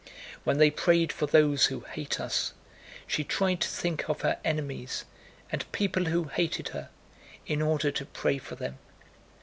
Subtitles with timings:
[0.45, 2.53] When they prayed for those who hate us,
[3.05, 5.05] she tried to think of her enemies
[5.51, 6.89] and people who hated her,
[7.45, 8.79] in order to pray for them.